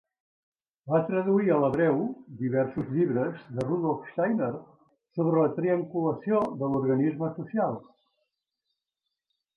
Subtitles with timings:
[0.91, 1.99] Va traduir a l'hebreu
[2.39, 4.49] diversos llibres de Rudolf Steiner
[5.19, 7.79] sobre la triarticulació de l"organisme social.